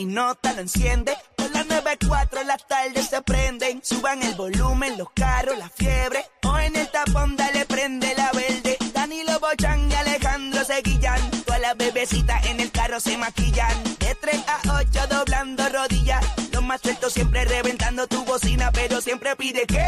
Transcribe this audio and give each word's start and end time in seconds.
y 0.00 0.06
nota 0.06 0.54
lo 0.54 0.62
enciende. 0.62 1.14
Con 1.36 1.52
las 1.52 1.66
94 1.66 2.42
las 2.44 2.66
tardes 2.66 3.08
se 3.08 3.20
prenden. 3.20 3.82
Suban 3.84 4.22
el 4.22 4.34
volumen, 4.34 4.96
los 4.96 5.10
carros, 5.10 5.58
la 5.58 5.68
fiebre. 5.68 6.24
O 6.42 6.58
en 6.58 6.74
el 6.74 6.88
tapón 6.88 7.36
dale 7.36 7.66
prende 7.66 8.14
la 8.16 8.32
verde. 8.32 8.78
Danilo 8.94 9.38
Bochan 9.38 9.90
y 9.90 9.94
Alejandro 9.94 10.64
Seguillan. 10.64 11.30
Todas 11.44 11.60
las 11.60 11.76
bebecitas 11.76 12.46
en 12.46 12.60
el 12.60 12.70
carro 12.70 12.98
se 12.98 13.18
maquillan. 13.18 13.84
De 13.98 14.14
3 14.14 14.42
a 14.46 14.80
8 14.80 15.06
doblando 15.10 15.68
rodillas. 15.68 16.24
Los 16.50 16.62
más 16.62 16.80
sueltos 16.80 17.12
siempre 17.12 17.44
reventando 17.44 18.06
tu 18.06 18.24
bocina. 18.24 18.72
Pero 18.72 19.02
siempre 19.02 19.36
pide 19.36 19.66
que 19.66 19.84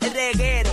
el 0.00 0.12
reguero. 0.12 0.70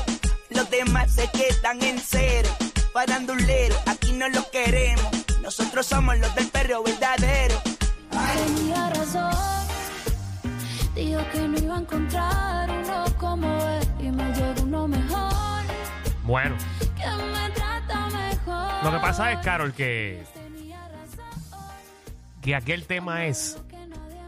Los 0.49 0.67
demás 0.71 1.13
se 1.13 1.29
quedan 1.29 1.83
en 1.83 1.99
cero. 1.99 2.49
Farandulero, 2.93 3.75
aquí 3.85 4.13
no 4.13 4.27
lo 4.29 4.49
queremos. 4.49 5.05
Nosotros 5.41 5.85
somos 5.85 6.17
los 6.17 6.33
del 6.33 6.47
perro 6.47 6.81
verdadero. 6.81 7.61
Tenía 8.35 8.89
razón. 8.89 9.33
Dijo 10.95 11.21
que 11.31 11.47
no 11.47 11.57
iba 11.59 11.75
a 11.75 11.79
encontrar 11.79 12.69
uno 12.69 13.05
como 13.17 13.47
él 13.67 13.87
y 13.99 14.11
me 14.11 14.23
llegó 14.33 14.61
uno 14.63 14.87
mejor 14.87 15.63
Bueno, 16.23 16.55
que 16.95 17.05
me 17.05 17.49
trata 17.53 18.07
mejor. 18.09 18.83
lo 18.83 18.91
que 18.91 18.97
pasa 18.99 19.31
es, 19.33 19.39
Carol, 19.39 19.73
que, 19.73 20.23
Tenía 20.33 20.87
razón. 20.87 21.69
que 22.41 22.55
aquel 22.55 22.85
tema 22.85 23.25
es 23.25 23.61
Que 23.69 23.87
nadie 23.87 24.21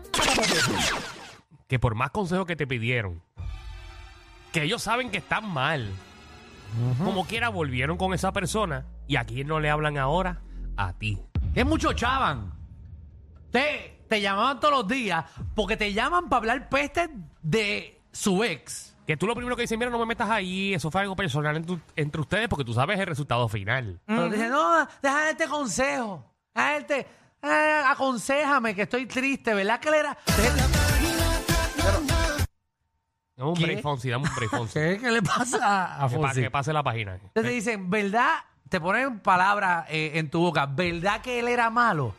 que 1.70 1.80
por 1.80 1.96
más 1.96 2.12
consejos 2.12 2.46
que 2.46 2.56
te 2.58 2.68
pidieron, 2.68 3.22
que 4.52 4.64
ellos 4.64 4.82
saben 4.84 5.10
que 5.12 5.18
están 5.18 5.48
mal, 5.48 5.90
como 7.04 7.26
quiera 7.26 7.48
volvieron 7.50 7.98
con 7.98 8.14
esa 8.14 8.32
persona 8.34 8.86
y 9.08 9.16
a 9.18 9.24
quién 9.26 9.48
no 9.48 9.60
le 9.60 9.70
hablan 9.70 9.98
ahora, 9.98 10.42
a 10.78 10.94
ti. 10.94 11.20
Es 11.56 11.66
mucho 11.66 11.94
chavan. 11.94 12.57
Te, 13.52 14.04
te 14.08 14.22
llamaban 14.22 14.60
todos 14.60 14.74
los 14.74 14.88
días 14.88 15.26
porque 15.56 15.78
te 15.78 15.94
llaman 15.94 16.30
para 16.30 16.38
hablar 16.40 16.70
peste 16.70 17.10
de 17.42 18.02
su 18.12 18.44
ex. 18.44 18.96
Que 19.06 19.16
tú 19.16 19.26
lo 19.26 19.36
primero 19.36 19.56
que 19.56 19.62
dices, 19.62 19.78
mira, 19.78 19.90
no 19.90 20.00
me 20.00 20.06
metas 20.06 20.30
ahí, 20.30 20.74
eso 20.74 20.92
fue 20.92 21.00
algo 21.02 21.16
personal 21.16 21.56
en 21.56 21.82
entre 21.96 22.20
ustedes 22.22 22.50
porque 22.50 22.66
tú 22.66 22.74
sabes 22.74 23.00
el 23.00 23.06
resultado 23.08 23.48
final. 23.48 24.02
Pero 24.06 24.30
te 24.30 24.36
dicen, 24.36 24.50
no, 24.52 24.86
deja 25.02 25.30
este 25.30 25.48
consejo. 25.48 26.26
Deja 26.54 26.78
este, 26.78 27.08
eh, 27.42 27.82
aconsejame 27.86 28.76
que 28.76 28.82
estoy 28.82 29.06
triste, 29.06 29.54
¿verdad 29.54 29.80
que 29.80 29.88
él 29.90 29.96
era? 29.96 30.18
Dame 33.38 33.50
un 33.52 33.56
¿Qué? 33.56 33.64
break, 33.66 33.82
Fonsi, 33.82 34.10
dame 34.10 34.28
un 34.28 34.36
break, 34.36 34.50
Fonsi. 34.50 34.74
¿Qué, 34.74 34.98
qué 35.00 35.12
le 35.12 35.22
pasa 35.22 36.04
a 36.04 36.10
que, 36.10 36.16
pa- 36.16 36.22
Fonsi? 36.28 36.42
que 36.42 36.52
pase 36.52 36.74
la 36.74 36.84
página. 36.84 37.14
Entonces 37.16 37.44
te 37.44 37.50
dicen, 37.50 37.90
¿verdad? 37.90 38.34
Te 38.68 38.82
ponen 38.82 39.20
palabras 39.20 39.86
eh, 39.90 40.14
en 40.16 40.30
tu 40.30 40.40
boca. 40.42 40.66
¿Verdad 40.66 41.22
que 41.22 41.40
él 41.40 41.48
era 41.48 41.70
malo? 41.70 42.14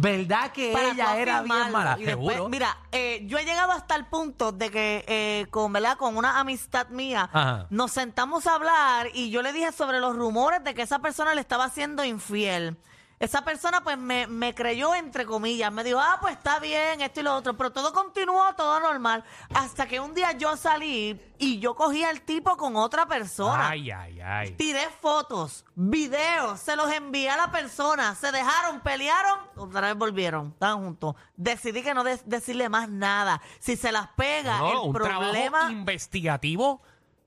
¿Verdad 0.00 0.52
que 0.52 0.70
para 0.72 0.90
ella 0.92 1.16
era 1.16 1.42
bien 1.42 1.52
afirmarlo. 1.52 1.72
mala? 1.72 1.96
Y 1.98 2.04
después, 2.04 2.34
Seguro. 2.36 2.48
mira, 2.48 2.78
eh, 2.92 3.22
yo 3.26 3.36
he 3.36 3.44
llegado 3.44 3.72
hasta 3.72 3.96
el 3.96 4.06
punto 4.06 4.52
de 4.52 4.70
que 4.70 5.04
eh, 5.08 5.46
con, 5.50 5.72
¿verdad? 5.72 5.96
con 5.96 6.16
una 6.16 6.38
amistad 6.38 6.86
mía 6.90 7.28
Ajá. 7.32 7.66
nos 7.70 7.90
sentamos 7.90 8.46
a 8.46 8.54
hablar 8.54 9.08
y 9.12 9.30
yo 9.30 9.42
le 9.42 9.52
dije 9.52 9.72
sobre 9.72 9.98
los 9.98 10.14
rumores 10.14 10.62
de 10.62 10.72
que 10.74 10.82
esa 10.82 11.00
persona 11.00 11.34
le 11.34 11.40
estaba 11.40 11.68
siendo 11.68 12.04
infiel. 12.04 12.76
Esa 13.20 13.42
persona 13.42 13.82
pues 13.82 13.98
me, 13.98 14.28
me 14.28 14.54
creyó 14.54 14.94
entre 14.94 15.26
comillas, 15.26 15.72
me 15.72 15.82
dijo, 15.82 15.98
ah, 15.98 16.18
pues 16.20 16.34
está 16.36 16.60
bien, 16.60 17.00
esto 17.00 17.18
y 17.18 17.22
lo 17.24 17.34
otro, 17.34 17.56
pero 17.56 17.72
todo 17.72 17.92
continuó, 17.92 18.54
todo 18.56 18.78
normal, 18.78 19.24
hasta 19.52 19.86
que 19.88 19.98
un 19.98 20.14
día 20.14 20.30
yo 20.32 20.56
salí 20.56 21.20
y 21.36 21.58
yo 21.58 21.74
cogí 21.74 22.04
al 22.04 22.20
tipo 22.20 22.56
con 22.56 22.76
otra 22.76 23.06
persona. 23.06 23.70
Ay, 23.70 23.90
ay, 23.90 24.20
ay. 24.20 24.52
Tiré 24.52 24.88
fotos, 25.00 25.64
videos, 25.74 26.60
se 26.60 26.76
los 26.76 26.92
envié 26.92 27.28
a 27.28 27.36
la 27.36 27.50
persona, 27.50 28.14
se 28.14 28.30
dejaron, 28.30 28.80
pelearon, 28.82 29.40
otra 29.56 29.80
vez 29.88 29.96
volvieron, 29.96 30.50
estaban 30.52 30.78
juntos. 30.84 31.16
Decidí 31.36 31.82
que 31.82 31.94
no 31.94 32.04
de- 32.04 32.20
decirle 32.24 32.68
más 32.68 32.88
nada. 32.88 33.40
Si 33.58 33.74
se 33.76 33.90
las 33.90 34.06
pega, 34.16 34.58
No, 34.58 34.70
el 34.70 34.78
un 34.78 34.92
problema. 34.92 35.50
trabajo 35.50 35.70
investigativo 35.72 36.82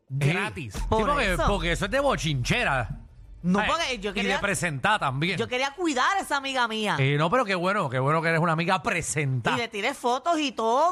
gratis. 0.08 0.74
Sí, 0.74 0.80
Por 0.88 1.08
porque, 1.10 1.34
eso. 1.34 1.44
porque 1.48 1.72
eso 1.74 1.86
es 1.86 1.92
de 1.92 2.00
bochinchera. 2.00 3.01
No, 3.44 3.60
Ay, 3.60 3.68
porque 3.68 4.00
yo 4.00 4.12
Y 4.12 4.14
de 4.14 4.22
quería, 4.22 4.42
presentar 4.42 5.00
también. 5.00 5.38
yo 5.38 5.48
quería 5.48 5.72
cuidar 5.72 6.18
a 6.18 6.20
esa 6.22 6.38
amiga 6.38 6.68
mía. 6.68 6.96
Eh, 7.00 7.16
no, 7.18 7.30
pero 7.30 7.44
qué 7.44 7.56
bueno, 7.56 7.90
qué 7.90 7.98
bueno 8.00 8.22
que 8.22 8.30
eres 8.30 8.40
una 8.40 8.54
amiga 8.54 8.76
Y 8.76 8.80
presentada. 8.80 9.58
le 9.58 9.68
tiré 9.68 9.94
fotos 9.94 10.40
y 10.40 10.52
todo. 10.52 10.92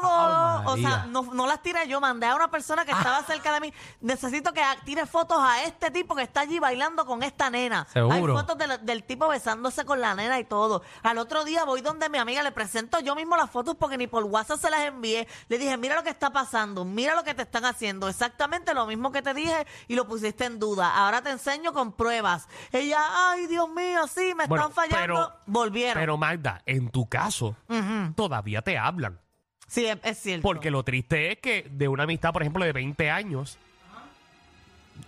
O 0.66 0.76
sea, 0.76 1.06
no, 1.08 1.22
no 1.22 1.46
las 1.46 1.62
tiré 1.62 1.86
yo, 1.86 2.00
mandé 2.00 2.26
a 2.26 2.34
una 2.34 2.50
persona 2.50 2.84
que 2.84 2.92
estaba 2.92 3.22
cerca 3.22 3.52
de 3.54 3.60
mí. 3.60 3.72
Necesito 4.00 4.52
que 4.52 4.62
tire 4.84 5.06
fotos 5.06 5.38
a 5.40 5.62
este 5.64 5.90
tipo 5.90 6.14
que 6.16 6.22
está 6.22 6.40
allí 6.40 6.58
bailando 6.58 7.06
con 7.06 7.22
esta 7.22 7.50
nena. 7.50 7.86
Seguro. 7.92 8.36
Hay 8.36 8.44
fotos 8.44 8.58
del 8.82 9.04
tipo 9.04 9.28
besándose 9.28 9.84
con 9.84 10.00
la 10.00 10.14
nena 10.14 10.38
y 10.38 10.44
todo. 10.44 10.82
Al 11.02 11.18
otro 11.18 11.44
día 11.44 11.64
voy 11.64 11.80
donde 11.82 12.08
mi 12.08 12.18
amiga, 12.18 12.42
le 12.42 12.52
presento 12.52 12.98
yo 13.00 13.14
mismo 13.14 13.36
las 13.36 13.50
fotos 13.50 13.76
porque 13.78 13.96
ni 13.96 14.06
por 14.06 14.24
WhatsApp 14.24 14.60
se 14.60 14.70
las 14.70 14.80
envié. 14.80 15.28
Le 15.48 15.58
dije, 15.58 15.76
mira 15.76 15.94
lo 15.94 16.02
que 16.02 16.10
está 16.10 16.30
pasando, 16.32 16.84
mira 16.84 17.14
lo 17.14 17.22
que 17.22 17.34
te 17.34 17.42
están 17.42 17.64
haciendo. 17.64 18.08
Exactamente 18.08 18.74
lo 18.74 18.86
mismo 18.86 19.12
que 19.12 19.22
te 19.22 19.34
dije 19.34 19.66
y 19.88 19.94
lo 19.94 20.06
pusiste 20.06 20.44
en 20.46 20.58
duda. 20.58 20.92
Ahora 20.96 21.22
te 21.22 21.30
enseño 21.30 21.72
con 21.72 21.92
pruebas. 21.92 22.39
Ella, 22.72 22.98
ay, 23.30 23.46
Dios 23.46 23.68
mío, 23.68 24.06
sí, 24.06 24.32
me 24.36 24.46
Bueno, 24.46 24.68
están 24.68 24.72
fallando. 24.90 24.98
pero- 25.00 25.32
Volvieron. 25.46 26.00
Pero 26.00 26.16
Magda, 26.16 26.62
en 26.66 26.90
tu 26.90 27.08
caso, 27.08 27.56
Ujú. 27.68 28.12
todavía 28.14 28.62
te 28.62 28.76
hablan. 28.78 29.18
Sí, 29.66 29.86
es, 29.86 29.98
es 30.02 30.18
cierto. 30.18 30.42
Porque 30.42 30.70
lo 30.70 30.82
triste 30.82 31.32
es 31.32 31.38
que 31.38 31.68
de 31.70 31.86
una 31.88 32.02
amistad, 32.04 32.32
por 32.32 32.42
ejemplo, 32.42 32.64
de 32.64 32.72
20 32.72 33.10
años, 33.10 33.58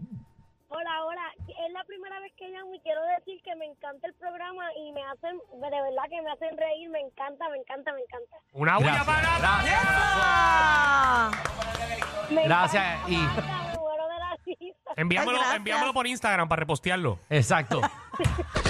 Hola, 0.70 1.04
hola. 1.06 1.22
Es 1.48 1.74
la 1.74 1.84
primera 1.84 2.20
vez 2.22 2.25
que 2.38 2.48
llamo 2.50 2.74
y 2.74 2.80
quiero 2.82 3.02
decir 3.18 3.42
que 3.44 3.56
me 3.56 3.66
encanta 3.66 4.08
el 4.08 4.14
programa 4.16 4.64
y 4.76 4.92
me 4.92 5.04
hacen, 5.04 5.38
de 5.54 5.70
verdad 5.70 6.04
que 6.10 6.22
me 6.22 6.32
hacen 6.32 6.58
reír. 6.58 6.90
Me 6.90 7.00
encanta, 7.02 7.48
me 7.50 7.58
encanta, 7.58 7.94
me 7.94 8.02
encanta. 8.02 8.38
Una 8.54 8.78
bulla 8.78 9.04
Gracias, 9.04 9.06
para 9.06 9.38
gracias. 9.40 9.82
Me 12.32 12.44
Gracias, 12.44 12.84
encanta, 12.84 13.10
y- 13.12 13.18
me 13.18 13.24
encanta, 13.24 13.64
me 13.72 13.78
muero 13.80 14.08
de 14.08 14.20
la 14.20 14.38
risa. 14.46 14.92
Enviámoslo, 14.96 15.38
gracias. 15.40 15.56
enviámoslo 15.58 15.94
por 15.94 16.08
Instagram 16.08 16.48
para 16.50 16.60
repostearlo. 16.62 17.20
Exacto. 17.30 17.82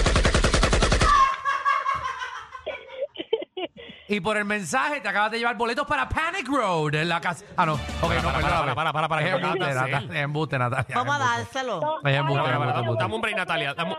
y 4.08 4.20
por 4.20 4.36
el 4.36 4.44
mensaje 4.44 5.00
te 5.00 5.08
acabas 5.08 5.30
de 5.30 5.38
llevar 5.38 5.56
boletos 5.56 5.86
para 5.86 6.08
Panic 6.08 6.48
Road 6.48 6.94
en 6.94 7.08
la 7.08 7.20
casa. 7.20 7.44
Ah, 7.56 7.66
no. 7.66 7.74
Ok, 7.74 7.80
Para, 8.00 8.22
no, 8.22 8.28
para, 8.28 8.38
perdóname. 8.38 8.74
para, 8.74 8.92
para, 8.92 8.92
para, 8.92 9.08
para, 9.08 9.22
Es 9.22 9.28
que 9.28 9.36
embuste. 9.36 9.74
Natalia. 9.74 9.98
Es 9.98 10.22
embuste, 10.22 10.58
Natalia. 10.58 10.96
Vamos 10.96 11.14
a 11.14 11.18
es 11.18 11.24
dárselo. 11.52 11.72
Ay, 12.04 12.14
embuste, 12.14 12.40
embuste, 12.50 12.52
no, 12.72 12.78
embuste. 12.80 13.02
Dame 13.02 13.14
un 13.14 13.20
break, 13.20 13.36
Natalia, 13.36 13.74
dame- 13.74 13.96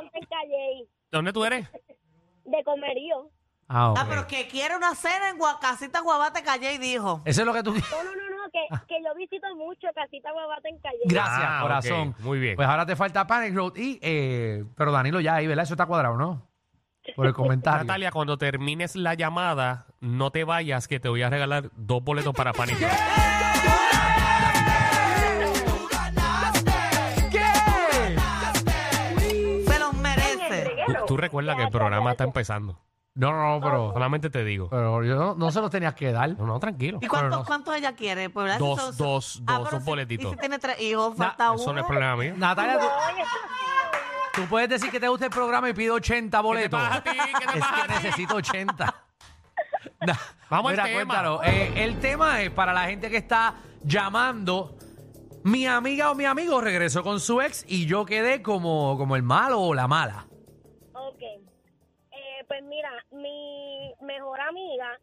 ¿Dónde 1.11 1.33
tú 1.33 1.45
eres? 1.45 1.67
De 2.45 2.63
comerío. 2.63 3.29
Ah, 3.69 3.91
ok. 3.91 3.97
Ah, 3.99 4.05
pero 4.09 4.27
que 4.27 4.47
quiere 4.47 4.75
una 4.77 4.95
cena 4.95 5.29
en 5.29 5.37
Guacasita 5.37 5.99
Guabate 6.01 6.41
Calle 6.43 6.73
y 6.73 6.77
dijo. 6.77 7.21
Eso 7.25 7.41
es 7.41 7.45
lo 7.47 7.53
que 7.53 7.63
tú... 7.63 7.71
No, 7.73 7.79
no, 7.79 8.15
no, 8.15 8.29
no, 8.29 8.51
que, 8.51 8.65
que 8.87 8.95
yo 9.03 9.13
visito 9.15 9.45
mucho 9.57 9.87
Casita 9.93 10.31
Guabata 10.31 10.69
en 10.69 10.79
Calle. 10.79 10.99
Gracias, 11.05 11.45
Ah, 11.49 11.59
corazón. 11.61 12.15
muy 12.19 12.39
bien. 12.39 12.55
Pues 12.55 12.67
ahora 12.67 12.85
te 12.85 12.95
falta 12.95 13.27
Panic 13.27 13.53
Road 13.53 13.73
y... 13.75 13.99
Eh, 14.01 14.63
pero 14.75 14.91
Danilo 14.93 15.19
ya 15.19 15.35
ahí, 15.35 15.47
¿verdad? 15.47 15.63
Eso 15.63 15.73
está 15.73 15.85
cuadrado, 15.85 16.15
¿no? 16.15 16.47
Por 17.15 17.27
el 17.27 17.33
comentario. 17.33 17.83
Natalia, 17.83 18.11
cuando 18.11 18.37
termines 18.37 18.95
la 18.95 19.13
llamada, 19.15 19.87
no 20.01 20.31
te 20.31 20.43
vayas, 20.43 20.87
que 20.87 20.99
te 20.99 21.09
voy 21.09 21.21
a 21.23 21.29
regalar 21.29 21.69
dos 21.75 22.03
boletos 22.03 22.33
para 22.33 22.53
Panic! 22.53 22.77
Room. 22.79 22.89
Se 29.67 29.79
los 29.79 29.93
merece. 29.95 30.73
Tú, 30.85 30.93
tú 31.07 31.17
recuerda 31.17 31.55
que 31.55 31.63
el 31.63 31.69
programa 31.69 32.11
está 32.11 32.23
empezando. 32.23 32.79
No, 33.15 33.31
no, 33.31 33.55
no, 33.55 33.61
pero... 33.65 33.93
Solamente 33.93 34.29
te 34.29 34.43
digo. 34.43 34.69
Pero 34.69 35.03
yo 35.03 35.15
no, 35.15 35.33
no 35.33 35.49
se 35.51 35.59
los 35.59 35.71
tenías 35.71 35.95
que 35.95 36.11
dar. 36.11 36.37
No, 36.37 36.45
no, 36.45 36.59
tranquilo. 36.59 36.99
¿Y 37.01 37.07
cuántos, 37.07 37.29
Pero 37.31 37.39
no- 37.41 37.45
cuántos 37.45 37.75
ella 37.75 37.93
quiere? 37.95 38.29
Pues, 38.29 38.43
¿verdad? 38.43 38.59
Dos, 38.59 38.79
son- 38.79 38.97
dos, 38.97 39.41
Ah, 39.47 39.53
dos, 39.57 39.63
pero 39.65 39.77
un 39.77 39.83
si- 39.83 39.89
boletito. 39.89 40.27
Y 40.27 40.31
si 40.31 40.37
tiene 40.37 40.59
tres 40.59 40.79
hijos, 40.81 41.17
Na- 41.17 41.29
falta 41.29 41.45
Eso 41.55 41.63
uno. 41.63 41.73
no 41.73 41.79
es 41.79 41.85
problema 41.87 42.15
mío. 42.15 42.33
Natalia, 42.37 42.77
tú, 42.79 42.85
Oye, 42.85 43.23
tú 44.37 44.47
puedes 44.49 44.69
decir 44.69 44.89
que 44.91 44.99
te 44.99 45.07
gusta 45.07 45.25
el 45.25 45.31
programa 45.31 45.69
y 45.69 45.73
pido 45.73 45.95
80 45.95 46.39
boletos. 46.41 46.79
pasa 46.79 46.95
a 46.97 47.03
ti? 47.03 47.09
¿Qué 47.39 47.45
te 47.45 47.57
es 47.57 47.59
pasa 47.65 47.75
a 47.75 47.81
que 47.81 47.87
ti? 47.87 47.93
necesito 48.03 48.35
80. 48.35 48.95
Na- 50.05 50.19
Vamos 50.49 50.71
al 50.71 50.77
Mira, 50.77 50.83
tema. 50.85 50.95
cuéntalo. 50.95 51.43
Eh, 51.43 51.73
el 51.83 51.99
tema 51.99 52.41
es 52.41 52.51
para 52.51 52.71
la 52.73 52.85
gente 52.85 53.09
que 53.09 53.17
está 53.17 53.55
llamando. 53.83 54.77
Mi 55.43 55.65
amiga 55.67 56.11
o 56.11 56.15
mi 56.15 56.25
amigo 56.25 56.61
regresó 56.61 57.03
con 57.03 57.19
su 57.19 57.41
ex 57.41 57.65
y 57.67 57.85
yo 57.85 58.05
quedé 58.05 58.41
como, 58.41 58.97
como 58.97 59.15
el 59.15 59.23
malo 59.23 59.59
o 59.61 59.73
la 59.73 59.87
mala. 59.87 60.25
Ok. 60.93 61.21
Eh, 61.21 62.43
pues 62.47 62.63
mira, 62.63 62.91
mi 63.11 63.93
mejor 64.01 64.39
amiga 64.41 64.97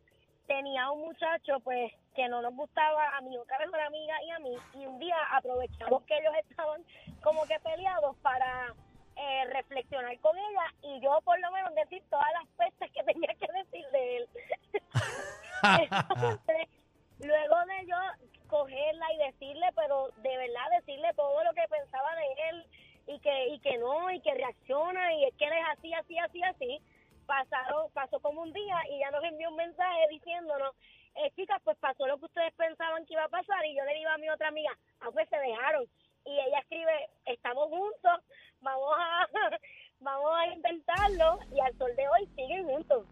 tenía 0.46 0.90
un 0.90 1.00
muchacho 1.00 1.60
pues 1.62 1.92
que 2.14 2.28
no 2.28 2.40
nos 2.42 2.54
gustaba 2.54 3.16
a 3.16 3.20
mi 3.22 3.36
otra 3.38 3.58
mejor 3.58 3.80
amiga 3.80 4.14
y 4.26 4.30
a 4.30 4.38
mí 4.38 4.54
y 4.74 4.86
un 4.86 4.98
día 4.98 5.16
aprovechamos 5.32 6.02
que 6.04 6.14
ellos 6.18 6.32
estaban 6.48 6.82
como 7.22 7.44
que 7.46 7.58
peleados 7.60 8.14
para 8.18 8.72
eh, 9.16 9.44
reflexionar 9.52 10.18
con 10.20 10.36
ella 10.36 10.74
y 10.82 11.00
yo 11.00 11.20
por 11.24 11.38
lo 11.40 11.50
menos 11.52 11.74
decir 11.74 12.02
todas 12.10 12.30
las 12.32 12.48
pestes 12.56 12.90
que 12.92 13.02
tenía 13.12 13.34
que 13.34 13.46
decir 13.52 13.86
de 13.90 14.16
él. 14.16 14.28
Luego 17.20 17.56
de 17.66 17.86
yo 17.86 17.96
cogerla 18.48 19.12
y 19.12 19.18
decirle, 19.18 19.66
pero 19.74 20.08
de 20.16 20.36
verdad 20.36 20.70
decirle 20.78 21.12
todo 21.14 21.42
lo 21.44 21.54
que 21.54 21.66
pensaba 21.68 22.14
de 22.16 22.50
él 22.50 22.66
y 23.06 23.18
que 23.20 23.48
y 23.48 23.58
que 23.60 23.78
no 23.78 24.10
y 24.10 24.20
que 24.20 24.34
reacciona 24.34 25.14
y 25.14 25.24
es 25.24 25.34
que 25.36 25.46
él 25.46 25.52
es 25.52 25.64
así, 25.72 25.94
así, 25.94 26.18
así, 26.18 26.42
así, 26.42 26.82
pasaron 27.26 27.90
pasó 27.92 28.20
como 28.20 28.42
un 28.42 28.52
día 28.52 28.76
y 28.90 28.98
ya 28.98 29.10
nos 29.10 29.24
envió 29.24 29.50
un 29.50 29.56
mensaje 29.56 30.08
diciéndonos, 30.10 30.74
eh, 31.16 31.30
chicas, 31.36 31.60
pues 31.64 31.76
pasó 31.78 32.06
lo 32.06 32.18
que 32.18 32.26
ustedes 32.26 32.52
pensaban 32.54 33.06
que 33.06 33.14
iba 33.14 33.24
a 33.24 33.28
pasar 33.28 33.64
y 33.64 33.76
yo 33.76 33.84
le 33.84 33.94
digo 33.94 34.10
a 34.10 34.18
mi 34.18 34.28
otra 34.28 34.48
amiga, 34.48 34.76
ah, 35.00 35.08
pues 35.12 35.28
se 35.28 35.36
dejaron. 35.36 35.86
Y 36.26 36.32
ella 36.40 36.58
escribe, 36.60 37.08
estamos 37.26 37.68
juntos, 37.68 38.20
vamos 38.60 38.94
a, 38.98 39.26
vamos 40.00 40.30
a 40.36 40.46
intentarlo 40.48 41.38
y 41.54 41.60
al 41.60 41.76
sol 41.76 41.90
de 41.96 42.08
hoy 42.08 42.26
siguen 42.34 42.64
juntos. 42.66 43.06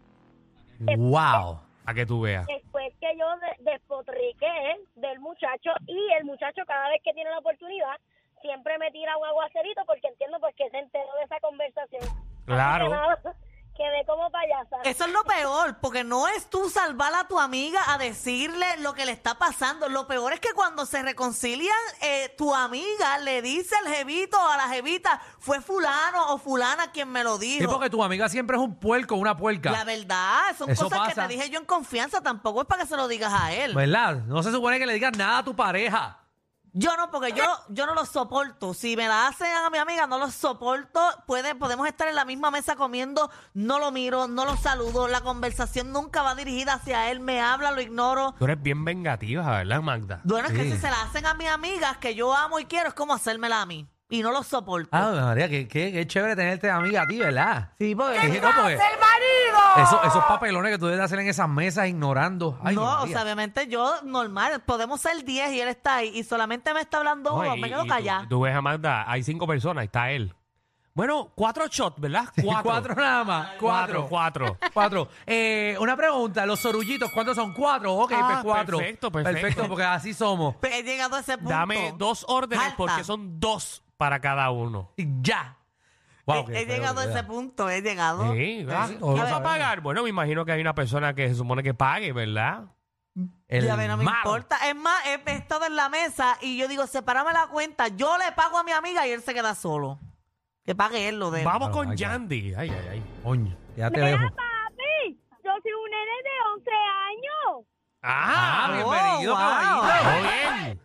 Wow. 0.79 1.59
A 1.85 1.93
que 1.93 2.05
tú 2.05 2.21
veas. 2.21 2.45
Después 2.47 2.93
que 2.99 3.17
yo 3.17 3.25
de- 3.39 3.71
despotriqué 3.71 4.77
del 4.95 5.19
muchacho 5.19 5.71
y 5.85 5.99
el 6.17 6.23
muchacho 6.25 6.61
cada 6.65 6.89
vez 6.89 7.01
que 7.03 7.13
tiene 7.13 7.29
la 7.29 7.39
oportunidad 7.39 7.97
siempre 8.41 8.77
me 8.77 8.89
tira 8.91 9.17
un 9.17 9.25
aguacerito 9.25 9.83
porque 9.85 10.07
entiendo 10.07 10.39
pues 10.39 10.55
que 10.55 10.69
se 10.69 10.77
enteró 10.77 11.13
de 11.17 11.23
esa 11.23 11.39
conversación. 11.39 12.03
Así 12.03 12.45
Claro. 12.45 12.85
que 12.85 12.91
nada, 12.91 13.35
Quedé 13.75 14.05
como 14.05 14.29
payasa. 14.29 14.77
Eso 14.83 15.05
es 15.05 15.11
lo 15.11 15.23
peor, 15.23 15.77
porque 15.81 16.03
no 16.03 16.27
es 16.27 16.47
tú 16.47 16.69
salvar 16.69 17.11
a 17.15 17.27
tu 17.27 17.39
amiga 17.39 17.79
a 17.87 17.97
decirle 17.97 18.65
lo 18.77 18.93
que 18.93 19.03
le 19.05 19.11
está 19.11 19.33
pasando. 19.39 19.89
Lo 19.89 20.05
peor 20.05 20.31
es 20.33 20.39
que 20.39 20.53
cuando 20.53 20.85
se 20.85 21.01
reconcilian, 21.01 21.75
eh, 22.01 22.33
tu 22.37 22.53
amiga 22.53 23.17
le 23.19 23.41
dice 23.41 23.75
al 23.75 23.91
jevito 23.91 24.37
o 24.39 24.47
a 24.47 24.57
la 24.57 24.69
jevita, 24.69 25.19
fue 25.39 25.59
fulano 25.59 26.33
o 26.33 26.37
fulana 26.37 26.91
quien 26.91 27.09
me 27.11 27.23
lo 27.23 27.37
Sí, 27.39 27.57
dijo. 27.59 27.71
porque 27.71 27.89
tu 27.89 28.03
amiga 28.03 28.29
siempre 28.29 28.57
es 28.57 28.61
un 28.61 28.75
puerco, 28.75 29.15
una 29.15 29.35
puerca. 29.35 29.71
La 29.71 29.83
verdad, 29.83 30.55
son 30.55 30.69
Eso 30.69 30.83
cosas 30.87 31.07
que 31.09 31.15
te 31.15 31.27
dije 31.27 31.49
yo 31.49 31.59
en 31.59 31.65
confianza, 31.65 32.21
tampoco 32.21 32.61
es 32.61 32.67
para 32.67 32.83
que 32.83 32.87
se 32.87 32.95
lo 32.95 33.07
digas 33.07 33.33
a 33.33 33.53
él. 33.53 33.73
¿Verdad? 33.73 34.17
No 34.27 34.43
se 34.43 34.51
supone 34.51 34.77
que 34.77 34.85
le 34.85 34.93
digas 34.93 35.13
nada 35.17 35.39
a 35.39 35.43
tu 35.43 35.55
pareja. 35.55 36.19
Yo 36.75 36.97
no, 36.97 37.11
porque 37.11 37.33
yo, 37.33 37.43
yo 37.69 37.85
no 37.85 37.93
lo 37.93 38.03
soporto. 38.05 38.73
Si 38.73 38.97
me 38.97 39.07
la 39.07 39.27
hacen 39.27 39.47
a 39.53 39.69
mi 39.69 39.77
amiga, 39.77 40.07
no 40.07 40.17
lo 40.17 40.31
soporto. 40.31 40.99
Puede, 41.27 41.53
podemos 41.53 41.87
estar 41.87 42.07
en 42.07 42.15
la 42.15 42.25
misma 42.25 42.49
mesa 42.49 42.75
comiendo, 42.75 43.29
no 43.53 43.77
lo 43.77 43.91
miro, 43.91 44.27
no 44.27 44.43
lo 44.45 44.57
saludo. 44.57 45.07
La 45.07 45.21
conversación 45.21 45.91
nunca 45.91 46.23
va 46.23 46.33
dirigida 46.33 46.73
hacia 46.73 47.11
él. 47.11 47.19
Me 47.19 47.41
habla, 47.41 47.69
lo 47.71 47.79
ignoro. 47.81 48.33
Tú 48.39 48.45
eres 48.45 48.61
bien 48.61 48.83
vengativa, 48.83 49.43
¿verdad, 49.57 49.81
Magda? 49.81 50.21
Bueno, 50.23 50.47
es 50.47 50.53
que 50.55 50.63
Sí. 50.63 50.71
si 50.71 50.77
se 50.79 50.89
la 50.89 51.01
hacen 51.03 51.25
a 51.27 51.35
mis 51.35 51.47
amigas 51.49 51.97
que 51.97 52.15
yo 52.15 52.33
amo 52.35 52.57
y 52.59 52.65
quiero, 52.65 52.87
es 52.89 52.95
como 52.95 53.13
hacérmela 53.13 53.61
a 53.61 53.65
mí. 53.67 53.87
Y 54.13 54.21
no 54.21 54.31
lo 54.31 54.43
soporto. 54.43 54.89
Ah, 54.91 55.11
María, 55.25 55.49
qué, 55.49 55.67
qué, 55.67 55.91
qué 55.91 56.05
chévere 56.05 56.35
tenerte 56.35 56.69
amiga 56.69 57.01
a 57.01 57.07
ti, 57.07 57.17
¿verdad? 57.17 57.71
sí, 57.79 57.95
porque... 57.95 58.19
Sí, 58.21 58.39
no, 58.41 58.49
porque 58.55 58.77
eso- 59.81 60.03
esos 60.03 60.23
papelones 60.25 60.71
que 60.71 60.77
tú 60.77 60.85
debes 60.85 61.03
hacer 61.03 61.19
en 61.19 61.27
esas 61.27 61.49
mesas 61.49 61.87
ignorando. 61.87 62.59
Ay, 62.63 62.75
no, 62.75 63.01
o 63.01 63.07
sea, 63.07 63.23
obviamente 63.23 63.67
yo, 63.67 64.01
normal, 64.03 64.61
podemos 64.65 65.01
ser 65.01 65.23
10 65.23 65.53
y 65.53 65.61
él 65.61 65.67
está 65.69 65.95
ahí 65.95 66.11
y 66.13 66.23
solamente 66.23 66.73
me 66.75 66.81
está 66.81 66.97
hablando 66.97 67.31
No, 67.31 67.37
uno, 67.37 67.55
y- 67.55 67.61
me 67.61 67.69
quedo 67.69 67.87
callada. 67.87 68.21
Tú, 68.23 68.29
tú 68.29 68.41
ves 68.41 68.55
a 68.55 68.61
Magda, 68.61 69.03
hay 69.11 69.23
cinco 69.23 69.47
personas, 69.47 69.83
está 69.85 70.11
él. 70.11 70.33
Bueno, 70.95 71.31
cuatro 71.33 71.65
shots, 71.67 71.99
¿verdad? 71.99 72.25
Cuatro. 72.39 72.63
Cuatro 72.63 72.93
nada 72.95 73.23
más. 73.23 73.47
Cuatro. 73.59 74.05
Cuatro. 74.07 74.57
Cuatro. 74.73 75.07
Eh, 75.25 75.75
una 75.79 75.97
pregunta, 75.97 76.45
los 76.45 76.59
sorullitos, 76.59 77.09
¿cuántos 77.11 77.35
son? 77.35 77.51
Cuatro. 77.51 77.95
Ok, 77.95 78.11
Ah, 78.15 78.27
pues 78.33 78.43
cuatro. 78.43 78.77
perfecto, 78.77 79.11
perfecto. 79.11 79.41
Perfecto, 79.41 79.67
porque 79.69 79.83
así 79.85 80.13
somos. 80.13 80.53
He 80.61 80.83
llegado 80.83 81.15
a 81.15 81.21
ese 81.21 81.35
punto. 81.39 81.49
Dame 81.51 81.95
dos 81.97 82.23
órdenes 82.27 82.63
Alta. 82.63 82.77
porque 82.77 83.03
son 83.03 83.39
dos 83.39 83.82
para 83.97 84.19
cada 84.19 84.49
uno. 84.51 84.91
Ya. 84.97 85.57
Wow, 86.25 86.45
he, 86.49 86.53
qué 86.53 86.65
llegado 86.65 87.01
a 87.01 87.05
ese 87.05 87.23
punto, 87.23 87.69
he 87.69 87.81
llegado. 87.81 88.33
Sí, 88.33 88.63
¿verdad? 88.63 88.83
Sí, 88.87 88.95
¿Quién 88.95 88.99
todos 89.01 89.19
va 89.31 89.35
a 89.37 89.43
pagar? 89.43 89.81
Bueno, 89.81 90.03
me 90.03 90.09
imagino 90.09 90.45
que 90.45 90.53
hay 90.53 90.61
una 90.61 90.73
persona 90.73 91.13
que 91.13 91.27
se 91.27 91.35
supone 91.35 91.63
que 91.63 91.73
pague, 91.73 92.13
¿verdad? 92.13 92.65
El 93.47 93.67
no 93.67 93.77
me 93.77 93.87
malo. 94.05 94.19
importa. 94.19 94.57
Es 94.69 94.75
más, 94.75 95.05
he, 95.05 95.21
estado 95.33 95.65
en 95.65 95.75
la 95.75 95.89
mesa 95.89 96.37
y 96.41 96.57
yo 96.57 96.67
digo, 96.67 96.87
sepárame 96.87 97.31
la 97.33 97.47
cuenta. 97.47 97.89
Yo 97.89 98.17
le 98.17 98.31
pago 98.31 98.57
a 98.57 98.63
mi 98.63 98.71
amiga 98.71 99.05
y 99.05 99.11
él 99.11 99.21
se 99.21 99.33
queda 99.33 99.53
solo. 99.53 99.99
Que 100.63 100.73
pague 100.75 101.09
él 101.09 101.19
lo 101.19 101.29
de 101.29 101.41
él. 101.41 101.45
Vamos 101.45 101.69
Oh, 101.69 101.71
con. 101.73 101.95
Yandy. 101.95 102.53
Ay, 102.55 102.69
ay, 102.69 102.87
ay. 102.91 103.03
Coño, 103.21 103.55
ya 103.75 103.91
te 103.91 103.97
Mira, 103.97 104.07
dejo. 104.11 104.23
papi, 104.33 105.19
yo 105.43 105.51
soy 105.61 105.73
un 105.73 105.91
nene 105.91 106.23
de 106.23 106.29
11 106.55 106.71
años. 106.71 107.67
Ah, 108.01 108.65
Ah, 108.65 108.71
bien. 108.71 108.85
bienvenido, 108.89 109.33
wow. 109.33 109.41
caballito. 109.41 110.03
Todo 110.03 110.21
bien. 110.23 110.81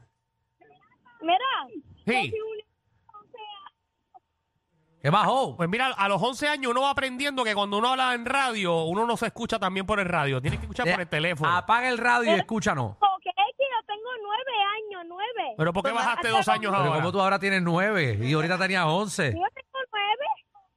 Mira, 1.22 1.38
yo 1.70 2.12
Sí. 2.12 2.30
soy 2.30 2.40
un 2.40 2.56
nene 2.56 2.66
de 2.66 3.14
11 3.14 3.38
años. 3.38 4.97
¿Qué 5.08 5.12
bajó? 5.12 5.56
Pues 5.56 5.70
mira, 5.70 5.86
a 5.96 6.06
los 6.06 6.22
11 6.22 6.48
años 6.48 6.70
uno 6.70 6.82
va 6.82 6.90
aprendiendo 6.90 7.42
que 7.42 7.54
cuando 7.54 7.78
uno 7.78 7.88
habla 7.88 8.12
en 8.12 8.26
radio, 8.26 8.84
uno 8.84 9.06
no 9.06 9.16
se 9.16 9.28
escucha 9.28 9.58
también 9.58 9.86
por 9.86 9.98
el 10.00 10.04
radio. 10.06 10.38
Tiene 10.42 10.58
que 10.58 10.64
escuchar 10.64 10.86
por 10.86 11.00
el 11.00 11.08
teléfono. 11.08 11.50
Apaga 11.50 11.88
el 11.88 11.96
radio 11.96 12.36
y 12.36 12.38
escúchanos. 12.38 12.98
Porque 12.98 13.30
es 13.30 13.56
que 13.56 13.64
yo 13.64 13.86
tengo 13.86 14.10
9 14.20 14.42
años, 14.76 15.04
9. 15.08 15.54
Pero 15.56 15.72
¿por 15.72 15.82
qué 15.82 15.92
Pues, 15.92 16.04
bajaste 16.04 16.26
hasta 16.26 16.36
dos 16.36 16.48
años 16.48 16.72
Pero 16.72 16.84
ahora? 16.84 16.96
como 16.96 17.10
tú 17.10 17.22
ahora 17.22 17.38
tienes 17.38 17.62
nueve 17.62 18.18
y 18.20 18.34
ahorita 18.34 18.58
tenías 18.58 18.84
once. 18.84 19.28
Yo 19.32 19.46
tengo 19.54 19.78
9. 19.90 20.16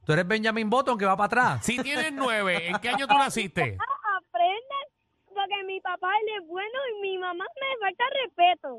Tú 0.06 0.14
eres 0.14 0.26
Benjamin 0.26 0.70
Button 0.70 0.98
que 0.98 1.06
va 1.06 1.18
para 1.18 1.26
atrás. 1.26 1.66
Si 1.66 1.78
tienes 1.84 2.14
nueve, 2.14 2.70
¿en 2.70 2.80
qué 2.80 2.88
año 2.88 3.08
tú 3.08 3.16
naciste? 3.16 3.78
Ah, 4.14 4.18
aprendan. 4.18 4.88
Porque 5.28 5.64
mi 5.66 5.82
papá 5.82 6.08
él 6.08 6.42
es 6.42 6.48
bueno 6.48 6.78
y 6.96 7.02
mi 7.02 7.18
mamá 7.18 7.44
me 7.44 7.86
falta 7.86 8.04
respeto. 8.24 8.78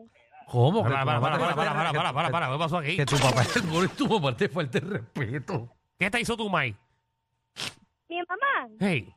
¿Cómo? 0.52 0.82
Para, 0.82 1.04
para, 1.04 1.19
para, 1.20 1.38
para, 1.38 1.54
para, 1.56 1.70
el- 1.88 1.96
para, 1.96 2.12
para, 2.12 2.31
para, 2.31 2.52
¿qué 2.52 2.58
pasó 2.58 2.78
aquí? 2.78 2.96
Que 2.96 3.06
tu 3.06 3.16
papá 3.19 3.40
es 3.43 3.56
el 3.56 3.62
bueno 3.62 3.84
y 3.84 3.88
tu 3.96 4.06
mamá 4.06 4.37
te 4.37 4.49
falta 4.50 4.78
el 4.78 4.90
respeto. 4.90 5.69
¿Qué 5.99 6.10
te 6.10 6.20
hizo 6.20 6.37
tu 6.37 6.49
Mai? 6.50 6.76
Mi 8.08 8.19
mamá, 8.19 8.69
Hey. 8.78 9.14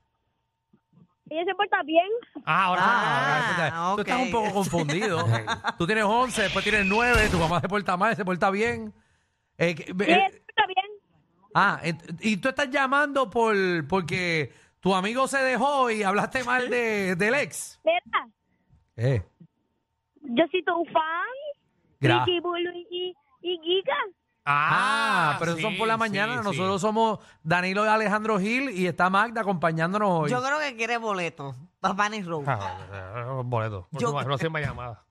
ella 1.29 1.43
se 1.45 1.55
porta 1.55 1.83
bien. 1.83 2.07
Ah, 2.45 2.63
ahora. 2.65 2.81
Ah, 2.85 3.93
Tú 3.95 4.01
estás 4.01 4.19
un 4.21 4.31
poco 4.31 4.53
confundido. 4.53 5.25
Tú 5.77 5.85
tienes 5.85 6.05
11, 6.05 6.41
después 6.43 6.63
tienes 6.63 6.85
9, 6.85 7.27
tu 7.29 7.37
mamá 7.37 7.59
se 7.59 7.67
porta 7.67 7.97
mal, 7.97 8.15
se 8.15 8.23
porta 8.23 8.49
bien. 8.49 8.93
Eh, 9.57 9.75
que- 9.75 9.83
eh, 9.91 9.95
ella 9.99 10.29
se 10.31 10.39
porta 10.39 10.65
bien. 10.67 10.85
ah, 11.53 11.79
ent- 11.83 12.17
y 12.21 12.37
tú 12.37 12.47
estás 12.49 12.69
llamando 12.69 13.29
por 13.29 13.55
porque 13.89 14.53
tu 14.79 14.95
amigo 14.95 15.27
se 15.27 15.39
dejó 15.39 15.89
y 15.91 16.03
hablaste 16.03 16.43
mal 16.45 16.69
de, 16.69 17.15
del 17.17 17.33
ex. 17.35 17.79
Mira, 17.83 18.29
Eh, 18.97 19.25
yo 20.27 20.43
soy 20.51 20.63
tu 20.63 20.85
fan. 20.91 21.01
gra- 22.01 22.25
Ricky 22.25 22.39
Bulu 22.39 22.71
y, 22.71 23.15
y, 23.41 23.51
y 23.53 23.59
Giga. 23.63 23.95
Ah, 24.47 25.37
pero 25.39 25.55
sí, 25.55 25.61
son 25.63 25.75
por 25.75 25.87
la 25.87 25.97
mañana. 25.97 26.37
sí. 26.37 26.43
Nosotros 26.43 26.79
somos 26.81 27.17
Danilo 27.41 27.83
y 27.83 27.87
Alejandro 27.87 28.39
Gil 28.39 28.69
y 28.69 28.85
está 28.85 29.09
Magda 29.09 29.41
acompañándonos 29.41 30.07
hoy. 30.11 30.29
Yo 30.29 30.41
creo 30.43 30.59
que 30.59 30.75
quiere 30.75 30.97
boleto. 30.97 31.55
Papá 31.79 32.09
ni 32.09 32.21
Road. 32.21 32.43
Ah, 32.47 33.41
boleto. 33.43 33.87
Yo- 33.91 34.11
No, 34.11 34.21
no 34.23 34.37
siempre 34.37 34.61
llamada. 34.63 35.03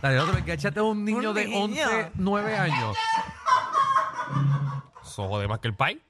Danilo, 0.00 0.26
tú 0.26 0.32
me 0.32 0.38
enganchaste 0.40 0.78
a 0.78 0.82
un 0.84 1.04
niño 1.04 1.30
Un 1.30 1.34
de 1.34 1.44
niño. 1.46 1.64
11, 1.64 2.12
9 2.14 2.56
años. 2.56 2.96
Eso 5.02 5.26
jode 5.28 5.48
más 5.48 5.58
que 5.58 5.68
el 5.68 5.74
pai. 5.74 6.00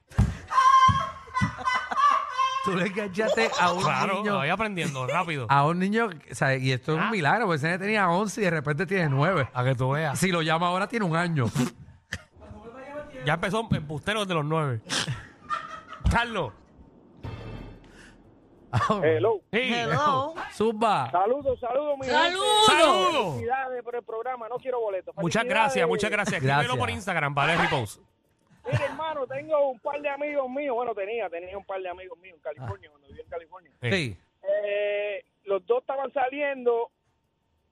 Tú 2.71 2.77
le 2.77 2.87
enganchaste 2.87 3.49
a 3.59 3.71
un 3.71 3.83
Claro, 3.83 4.13
niño. 4.15 4.37
voy 4.37 4.49
aprendiendo 4.49 5.07
rápido. 5.07 5.45
A 5.49 5.65
un 5.65 5.79
niño, 5.79 6.09
o 6.31 6.35
sea, 6.35 6.55
y 6.55 6.71
esto 6.71 6.91
es 6.93 6.97
un 6.97 7.03
Ah. 7.05 7.11
milagro, 7.11 7.45
porque 7.45 7.57
ese 7.57 7.67
niño 7.67 7.79
tenía 7.79 8.09
11 8.09 8.41
y 8.41 8.43
de 8.45 8.49
repente 8.51 8.85
tiene 8.85 9.09
9. 9.09 9.49
A 9.53 9.63
que 9.63 9.75
tú 9.75 9.91
veas. 9.91 10.17
Si 10.19 10.31
lo 10.31 10.41
llama 10.41 10.67
ahora 10.67 10.87
tiene 10.87 11.05
un 11.05 11.15
año. 11.15 11.45
Ya 13.25 13.33
empezó 13.33 13.67
embustero 13.69 14.25
de 14.25 14.33
los 14.33 14.45
nueve. 14.45 14.79
Carlos. 16.09 16.53
Hello. 19.03 19.41
Sí. 19.51 19.59
Hello. 19.73 20.33
Zumba. 20.55 21.11
Saludos, 21.11 21.59
saludos, 21.59 21.97
mi 21.99 22.07
¡Saludos! 22.07 23.33
Felicidades 23.35 23.83
por 23.83 23.95
el 23.95 24.03
programa, 24.03 24.47
no 24.47 24.55
quiero 24.57 24.79
boletos. 24.79 25.13
Muchas 25.17 25.41
Felicidades. 25.41 25.49
gracias, 25.49 25.87
muchas 25.89 26.11
gracias. 26.11 26.33
Escríbelo 26.35 26.59
Gracias. 26.59 26.77
por 26.77 26.89
Instagram 26.89 27.35
para 27.35 27.53
el 27.55 27.59
repost. 27.59 28.01
Mire, 28.65 28.85
hermano, 28.85 29.27
tengo 29.27 29.69
un 29.69 29.79
par 29.79 30.01
de 30.01 30.09
amigos 30.09 30.49
míos, 30.49 30.75
bueno, 30.75 30.93
tenía, 30.93 31.29
tenía 31.29 31.57
un 31.57 31.65
par 31.65 31.81
de 31.81 31.89
amigos 31.89 32.17
míos 32.19 32.35
en 32.35 32.41
California, 32.41 32.89
cuando 32.89 33.07
vivía 33.07 33.23
en 33.23 33.29
California. 33.29 33.71
Sí. 33.81 34.17
Eh, 34.43 35.23
los 35.45 35.65
dos 35.65 35.81
estaban 35.81 36.11
saliendo, 36.13 36.91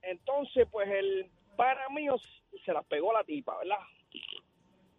entonces, 0.02 0.66
pues, 0.70 0.88
el 0.88 1.30
para 1.56 1.88
mío 1.90 2.16
se 2.64 2.72
las 2.72 2.84
pegó 2.86 3.12
la 3.12 3.24
tipa, 3.24 3.58
¿verdad? 3.58 3.78
Sí. 4.10 4.22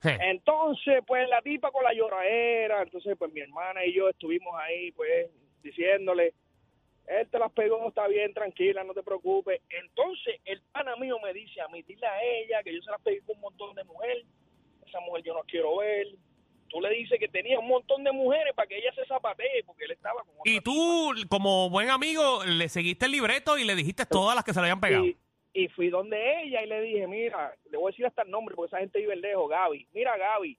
Entonces, 0.03 1.03
pues, 1.05 1.27
la 1.27 1.41
tipa 1.41 1.72
con 1.72 1.84
la 1.84 1.93
lloradera, 1.93 2.84
entonces, 2.84 3.17
pues, 3.17 3.31
mi 3.34 3.41
hermana 3.41 3.86
y 3.86 3.93
yo 3.93 4.10
estuvimos 4.10 4.53
ahí, 4.60 4.91
pues, 4.91 5.29
diciéndole, 5.62 6.34
él 7.08 7.27
te 7.27 7.39
las 7.39 7.51
pegó, 7.51 7.88
está 7.88 8.08
bien, 8.08 8.34
tranquila, 8.34 8.84
no 8.84 8.93
te 8.93 9.01
preocupes. 9.01 9.62
Entonces, 9.69 10.39
el 10.46 10.62
pana 10.72 10.96
mío 10.96 11.17
me 11.19 11.34
dice 11.34 11.60
a 11.60 11.67
mí, 11.67 11.81
dile 11.81 12.05
a 12.05 12.24
ella 12.24 12.63
que 12.63 12.74
yo 12.74 12.81
se 12.81 12.91
las 12.91 13.01
pegué 13.01 13.22
con 13.22 13.36
un 13.36 13.41
montón 13.41 13.75
de 13.75 13.84
mujeres. 13.84 14.25
Esa 14.89 15.00
mujer 15.00 15.24
yo 15.24 15.34
no 15.34 15.41
quiero 15.48 15.77
ver. 15.77 16.08
Tú 16.69 16.79
le 16.81 16.89
dices 16.91 17.17
que 17.19 17.27
tenía 17.27 17.60
un 17.60 17.67
montón 17.67 18.03
de 18.03 18.12
mujeres 18.12 18.53
para 18.53 18.67
que 18.67 18.77
ella 18.77 18.93
se 18.93 19.05
zapatee, 19.05 19.63
porque 19.65 19.86
él 19.86 19.91
estaba 19.91 20.22
con 20.22 20.36
otra 20.38 20.51
Y 20.51 20.62
tú, 20.62 21.13
como 21.27 21.69
buen 21.69 21.89
amigo, 21.89 22.43
le 22.46 22.69
seguiste 22.69 23.08
el 23.08 23.13
libreto 23.13 23.58
y 23.58 23.63
le 23.63 23.75
dijiste 23.75 24.05
todas 24.05 24.36
las 24.36 24.43
que 24.43 24.53
se 24.53 24.60
le 24.60 24.65
habían 24.65 24.79
pegado. 24.79 25.05
Y, 25.05 25.17
y 25.53 25.67
fui 25.69 25.89
donde 25.89 26.43
ella 26.43 26.62
y 26.63 26.67
le 26.67 26.81
dije, 26.81 27.08
mira, 27.08 27.55
le 27.72 27.77
voy 27.77 27.89
a 27.89 27.91
decir 27.91 28.05
hasta 28.05 28.22
el 28.22 28.29
nombre 28.29 28.55
porque 28.55 28.67
esa 28.67 28.79
gente 28.79 29.00
vive 29.00 29.15
lejos, 29.15 29.50
Gaby. 29.50 29.88
Mira, 29.93 30.15
Gaby, 30.15 30.58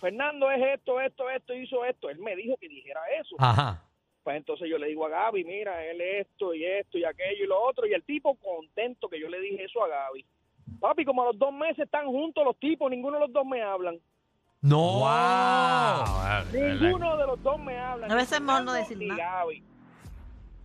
Fernando 0.00 0.50
es 0.50 0.62
esto, 0.78 1.00
esto, 1.00 1.28
esto, 1.28 1.54
hizo 1.54 1.84
esto. 1.84 2.08
Él 2.08 2.18
me 2.18 2.36
dijo 2.36 2.56
que 2.56 2.68
dijera 2.68 3.00
eso. 3.20 3.36
Ajá. 3.38 3.84
Pues 4.22 4.36
entonces 4.36 4.68
yo 4.68 4.78
le 4.78 4.88
digo 4.88 5.06
a 5.06 5.10
Gaby, 5.10 5.44
mira, 5.44 5.84
él 5.84 6.00
es 6.00 6.26
esto 6.26 6.54
y 6.54 6.64
esto 6.64 6.98
y 6.98 7.04
aquello 7.04 7.44
y 7.44 7.46
lo 7.46 7.60
otro. 7.62 7.86
Y 7.86 7.92
el 7.92 8.02
tipo 8.04 8.34
contento 8.36 9.08
que 9.08 9.20
yo 9.20 9.28
le 9.28 9.40
dije 9.40 9.64
eso 9.64 9.82
a 9.84 9.88
Gaby. 9.88 10.24
Papi, 10.80 11.04
como 11.04 11.22
a 11.22 11.26
los 11.26 11.38
dos 11.38 11.52
meses 11.52 11.80
están 11.80 12.06
juntos 12.06 12.44
los 12.44 12.58
tipos, 12.58 12.90
ninguno 12.90 13.18
de 13.18 13.24
los 13.26 13.32
dos 13.32 13.44
me 13.46 13.62
hablan. 13.62 13.98
No. 14.62 15.00
Ninguno 16.52 17.16
de 17.16 17.26
los 17.26 17.42
dos 17.42 17.58
me 17.60 17.78
hablan. 17.78 18.10
A 18.10 18.14
veces 18.14 18.32
es 18.32 18.40
mejor 18.40 18.64
no 18.64 18.72
decir 18.72 18.96
ni 18.98 19.06
nada. 19.06 19.38
Gaby. 19.40 19.64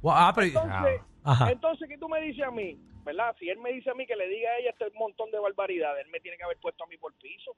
Wow, 0.01 0.13
ah, 0.15 0.31
pero- 0.35 0.47
Entonces, 0.47 1.01
Ajá. 1.23 1.51
entonces, 1.51 1.89
¿qué 1.89 1.97
tú 1.97 2.07
me 2.09 2.21
dices 2.21 2.45
a 2.45 2.51
mí? 2.51 2.77
¿Verdad? 3.03 3.35
Si 3.39 3.49
él 3.49 3.59
me 3.59 3.71
dice 3.71 3.89
a 3.89 3.93
mí 3.93 4.05
que 4.07 4.15
le 4.15 4.27
diga 4.27 4.49
a 4.49 4.57
ella 4.57 4.71
este 4.71 4.85
montón 4.97 5.29
de 5.31 5.39
barbaridades, 5.39 6.05
él 6.05 6.11
me 6.11 6.19
tiene 6.19 6.37
que 6.37 6.43
haber 6.43 6.57
puesto 6.57 6.83
a 6.83 6.87
mí 6.87 6.97
por 6.97 7.13
piso. 7.13 7.55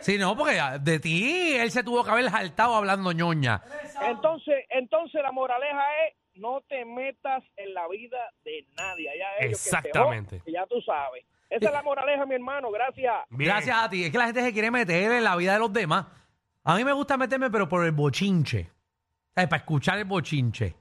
Sí, 0.00 0.18
no, 0.18 0.36
porque 0.36 0.60
de 0.80 0.98
ti 0.98 1.54
él 1.54 1.70
se 1.70 1.82
tuvo 1.84 2.04
que 2.04 2.10
haber 2.10 2.28
saltado 2.30 2.74
hablando 2.74 3.12
ñoña. 3.12 3.62
Entonces, 4.02 4.64
entonces 4.70 5.22
la 5.22 5.32
moraleja 5.32 5.84
es 6.06 6.14
no 6.34 6.60
te 6.62 6.84
metas 6.84 7.42
en 7.56 7.72
la 7.74 7.86
vida 7.88 8.18
de 8.44 8.66
nadie. 8.76 9.08
Allá 9.08 9.26
ellos 9.40 9.50
que 9.50 9.54
se 9.56 9.76
Exactamente. 9.76 10.42
que 10.44 10.52
ya 10.52 10.66
tú 10.66 10.80
sabes. 10.82 11.24
Esa 11.54 11.66
es 11.66 11.72
la 11.72 11.82
moraleja, 11.82 12.26
mi 12.26 12.34
hermano. 12.34 12.70
Gracias. 12.70 13.14
Gracias 13.30 13.76
a 13.76 13.88
ti. 13.88 14.04
Es 14.04 14.10
que 14.10 14.18
la 14.18 14.26
gente 14.26 14.42
se 14.42 14.52
quiere 14.52 14.70
meter 14.70 15.12
en 15.12 15.24
la 15.24 15.36
vida 15.36 15.52
de 15.52 15.58
los 15.60 15.72
demás. 15.72 16.06
A 16.64 16.74
mí 16.76 16.84
me 16.84 16.92
gusta 16.92 17.16
meterme, 17.16 17.50
pero 17.50 17.68
por 17.68 17.84
el 17.84 17.92
bochinche. 17.92 18.70
¿Sabes? 19.34 19.48
Para 19.48 19.60
escuchar 19.60 19.98
el 19.98 20.04
bochinche. 20.04 20.76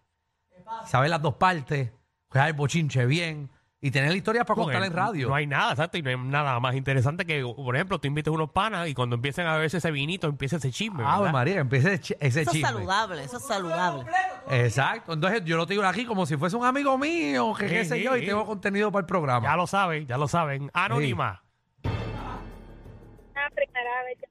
Saber 0.85 1.09
las 1.09 1.21
dos 1.21 1.35
partes, 1.35 1.91
jugar 2.27 2.47
el 2.47 2.53
bochinche 2.53 3.05
bien 3.05 3.49
y 3.85 3.91
tener 3.91 4.11
la 4.11 4.15
historia 4.15 4.45
para 4.45 4.55
contar 4.55 4.81
en 4.81 4.93
radio. 4.93 5.27
No 5.27 5.35
hay 5.35 5.45
nada, 5.45 5.71
exacto, 5.73 5.97
y 5.97 6.01
no 6.01 6.09
hay 6.09 6.15
nada 6.17 6.57
más 6.61 6.73
interesante 6.73 7.25
que, 7.25 7.43
por 7.43 7.75
ejemplo, 7.75 7.99
tú 7.99 8.07
invites 8.07 8.31
unos 8.33 8.49
panas 8.49 8.87
y 8.87 8.93
cuando 8.93 9.17
empiecen 9.17 9.45
a 9.45 9.55
beberse 9.55 9.77
ese 9.79 9.91
vinito, 9.91 10.25
empieza 10.27 10.55
ese 10.55 10.71
chisme. 10.71 10.99
¿verdad? 11.03 11.33
María, 11.33 11.59
empieza 11.59 11.89
ese 11.91 11.99
chi- 11.99 12.15
ese 12.21 12.41
Eso 12.43 12.51
es 12.51 12.61
saludable, 12.61 13.23
eso 13.25 13.37
es 13.37 13.45
saludable. 13.45 14.05
Exacto. 14.49 15.11
Entonces 15.11 15.43
yo 15.43 15.57
lo 15.57 15.67
tengo 15.67 15.83
aquí 15.83 16.05
como 16.05 16.25
si 16.25 16.37
fuese 16.37 16.55
un 16.55 16.65
amigo 16.65 16.97
mío, 16.97 17.53
que 17.59 17.67
qué 17.67 17.83
Sí, 17.83 17.89
sé 17.89 18.01
yo, 18.01 18.15
y 18.15 18.25
tengo 18.25 18.45
contenido 18.45 18.89
para 18.89 19.01
el 19.01 19.05
programa. 19.05 19.45
Ya 19.49 19.57
lo 19.57 19.67
saben, 19.67 20.07
ya 20.07 20.17
lo 20.17 20.29
saben. 20.29 20.71
Anónima. 20.73 21.43
La 21.83 23.49
primera 23.49 24.03
vez 24.05 24.17
que 24.17 24.27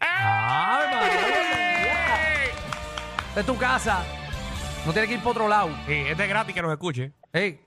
¡Ave 0.00 0.86
María! 0.96 2.44
Esta 3.28 3.40
es 3.40 3.46
tu 3.46 3.56
casa. 3.58 4.02
No 4.86 4.92
tiene 4.92 5.06
que 5.08 5.14
ir 5.14 5.20
para 5.20 5.30
otro 5.32 5.48
lado. 5.48 5.68
Sí, 5.86 5.92
es 6.08 6.16
de 6.16 6.26
gratis 6.26 6.54
que 6.54 6.62
nos 6.62 6.72
escuche. 6.72 7.12
Ey, 7.32 7.60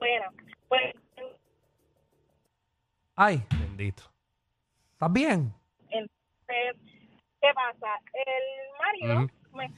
Bueno, 0.00 0.26
pues 0.68 0.94
ay, 3.16 3.44
Bendito. 3.50 4.02
¿estás 4.92 5.12
bien? 5.12 5.52
entonces, 5.90 6.76
¿qué 7.40 7.48
pasa? 7.54 7.88
El 8.12 8.78
marido 8.78 9.24
Ujú. 9.24 9.56
me 9.56 9.70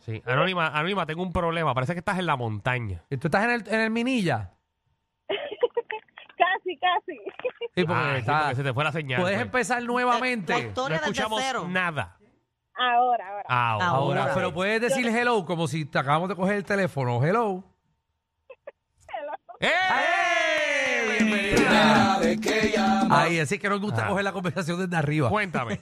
Sí, 0.00 0.22
Anónima, 0.26 0.68
Anónima, 0.68 1.06
tengo 1.06 1.22
un 1.22 1.32
problema. 1.32 1.74
Parece 1.74 1.92
que 1.94 1.98
estás 2.00 2.18
en 2.18 2.26
la 2.26 2.36
montaña. 2.36 3.02
¿Y 3.10 3.16
tú 3.16 3.28
estás 3.28 3.44
en 3.44 3.50
el, 3.52 3.68
en 3.68 3.80
el 3.80 3.90
Minilla? 3.90 4.52
casi, 5.28 6.76
casi. 6.78 7.18
Sí, 7.74 7.84
porque 7.84 7.92
Ah, 7.94 8.12
sí, 8.14 8.18
está- 8.20 8.40
porque 8.40 8.54
se 8.56 8.62
te 8.64 8.74
fue 8.74 8.84
la 8.84 8.92
señal. 8.92 9.20
puedes 9.20 9.36
pues. 9.36 9.46
empezar 9.46 9.80
La 9.82 9.86
nuevamente. 9.86 10.72
No 10.74 10.88
escuchamos 10.88 11.40
cero. 11.42 11.66
nada. 11.68 12.18
Ahora, 12.74 13.28
ahora. 13.28 13.44
Ahora. 13.48 13.86
Ahora, 13.86 14.20
Ahora. 14.22 14.34
pero 14.34 14.52
puedes 14.52 14.80
decir 14.80 15.06
hello 15.06 15.44
como 15.46 15.68
si 15.68 15.84
te 15.86 15.98
acabamos 15.98 16.28
de 16.28 16.36
coger 16.36 16.56
el 16.56 16.64
teléfono. 16.64 17.22
Hello. 17.24 17.64
¡Eh! 19.60 21.18
Bienvenida. 21.18 22.18
Ay, 23.10 23.38
así 23.40 23.58
que 23.58 23.68
nos 23.68 23.80
gusta 23.80 24.06
Ah. 24.06 24.08
coger 24.08 24.24
la 24.24 24.32
conversación 24.32 24.78
desde 24.78 24.96
arriba. 24.96 25.28
Cuéntame. 25.28 25.78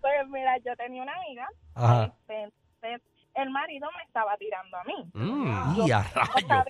Pues 0.00 0.28
mira, 0.28 0.56
yo 0.58 0.74
tenía 0.76 1.02
una 1.02 1.12
amiga. 1.16 1.48
Ajá. 1.74 2.04
este, 2.28 2.42
entonces, 2.82 3.02
el 3.34 3.50
marido 3.50 3.88
me 3.96 4.02
estaba 4.04 4.36
tirando 4.36 4.76
a 4.76 4.84
mí. 4.84 5.10
Mm. 5.14 5.74
Y 5.86 5.90
a 5.92 6.02
rayos. 6.02 6.64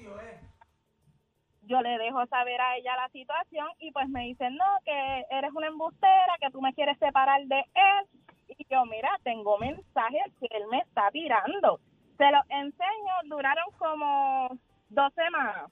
Yo 1.67 1.81
le 1.81 1.99
dejo 1.99 2.25
saber 2.27 2.61
a 2.61 2.77
ella 2.77 2.95
la 2.97 3.09
situación 3.09 3.67
y 3.81 3.91
pues 3.93 4.09
me 4.09 4.21
dice, 4.25 4.51
no, 4.51 4.65
que 4.85 5.25
eres 5.31 5.51
una 5.55 5.67
embustera, 5.69 6.37
que 6.41 6.51
tú 6.51 6.61
me 6.61 6.75
quieres 6.75 6.99
separar 6.99 7.41
de 7.47 7.59
él. 7.59 8.07
Y 8.59 8.67
yo, 8.71 8.85
mira, 8.85 9.19
tengo 9.25 9.59
mensajes 9.59 10.25
que 10.41 10.47
él 10.51 10.65
me 10.71 10.79
está 10.81 11.11
tirando. 11.11 11.81
Se 12.19 12.31
los 12.31 12.45
enseño, 12.51 13.15
duraron 13.25 13.65
como 13.79 14.49
dos 14.95 15.13
semanas. 15.15 15.71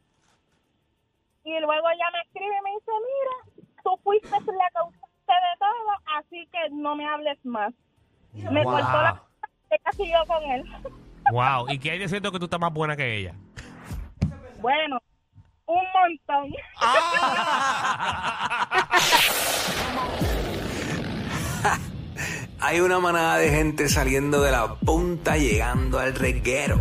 Y 1.45 1.59
luego 1.61 1.89
ella 1.91 2.11
me 2.13 2.21
escribe 2.21 2.55
y 2.57 2.63
me 2.65 2.71
dice, 2.71 2.93
mira, 3.09 3.37
tú 3.83 3.91
fuiste 4.05 4.31
la 4.31 4.71
causante 4.73 5.07
de 5.27 5.55
todo, 5.59 5.91
así 6.19 6.49
que 6.53 6.59
no 6.71 6.95
me 6.97 7.05
hables 7.07 7.39
más. 7.45 7.75
Me 8.33 8.63
Wow. 8.65 8.73
cortó 8.73 9.03
la... 9.03 9.23
Ella 9.71 9.93
siguió 9.97 10.19
con 10.27 10.43
él. 10.45 10.65
Wow. 11.31 11.69
¿Y 11.71 11.79
qué 11.79 11.93
hay 11.93 11.99
de 12.01 12.09
cierto 12.09 12.33
que 12.33 12.39
tú 12.41 12.47
estás 12.47 12.59
más 12.59 12.73
buena 12.73 12.97
que 12.97 13.17
ella? 13.19 13.33
Bueno, 14.61 14.99
un 15.67 15.85
montón. 15.95 16.51
Hay 22.61 22.81
una 22.81 22.99
manada 23.01 23.39
de 23.39 23.51
gente 23.51 23.89
saliendo 23.89 24.41
de 24.41 24.53
la 24.53 24.75
punta 24.77 25.37
llegando 25.37 25.99
al 25.99 26.15
reguero. 26.15 26.81